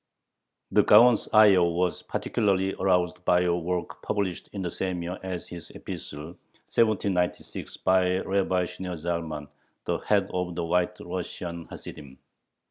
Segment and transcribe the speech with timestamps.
[0.71, 5.47] The Gaon's ire was particularly aroused by a work published in the same year as
[5.47, 6.33] his epistle
[6.73, 9.47] (1796), by Rabbi Shneor Zalman,
[9.85, 12.17] the head of the White Russian Hasidim.